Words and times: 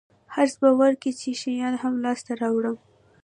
حرص 0.33 0.53
به 0.61 0.69
ورکوي 0.81 1.11
چې 1.21 1.29
شیان 1.41 1.73
هم 1.83 1.93
لاسته 2.05 2.31
راوړم. 2.41 2.77